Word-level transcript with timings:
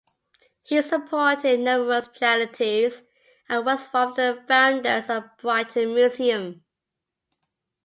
He 0.63 0.81
supported 0.81 1.59
numerous 1.59 2.07
charities 2.07 3.03
and 3.47 3.63
was 3.63 3.85
one 3.93 4.07
of 4.07 4.15
the 4.15 4.43
founders 4.47 5.07
of 5.11 5.25
Brighton 5.39 5.93
Museum. 5.93 6.63